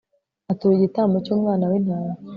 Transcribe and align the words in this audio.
atura 0.51 0.73
igitambo 0.75 1.15
cy'umwana 1.25 1.63
w'intama 1.71 2.13